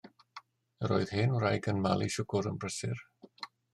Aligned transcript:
Yr 0.87 0.93
oedd 0.95 1.13
hen 1.17 1.35
wraig 1.37 1.69
yn 1.73 1.83
malu 1.83 2.07
siwgr 2.17 2.51
yn 2.53 2.59
brysur. 2.65 3.05